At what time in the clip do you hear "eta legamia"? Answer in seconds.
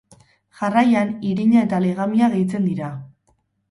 1.69-2.35